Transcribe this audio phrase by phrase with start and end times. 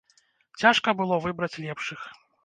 [0.61, 2.01] Цяжка было выбраць лепшых.